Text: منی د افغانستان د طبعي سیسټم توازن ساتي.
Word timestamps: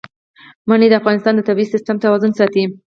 منی 0.67 0.87
د 0.89 0.93
افغانستان 1.01 1.33
د 1.35 1.41
طبعي 1.47 1.65
سیسټم 1.73 1.95
توازن 2.03 2.31
ساتي. 2.39 2.63